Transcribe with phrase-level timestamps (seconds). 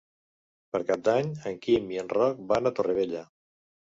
[0.75, 3.23] Per Cap d'Any en Quim i en Roc van a Torrevella.